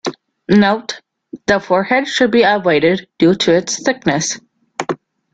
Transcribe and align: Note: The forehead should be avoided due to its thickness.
Note: 0.49 0.99
The 1.45 1.59
forehead 1.59 2.07
should 2.07 2.31
be 2.31 2.41
avoided 2.41 3.07
due 3.19 3.35
to 3.35 3.53
its 3.53 3.83
thickness. 3.83 4.39